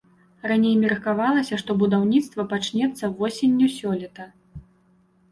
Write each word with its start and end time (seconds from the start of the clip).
Раней 0.51 0.71
меркавалася, 0.83 1.59
што 1.63 1.75
будаўніцтва 1.81 2.45
пачнецца 2.53 3.09
восенню 3.19 3.67
сёлета. 3.75 4.25